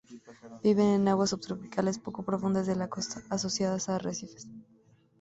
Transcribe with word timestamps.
Viven 0.63 0.87
en 0.95 1.07
aguas 1.09 1.29
subtropicales 1.29 1.99
poco 1.99 2.23
profundas 2.25 2.65
de 2.65 2.75
la 2.75 2.89
costa, 2.89 3.21
asociados 3.29 3.87
a 3.87 3.97
arrecifes. 3.97 4.47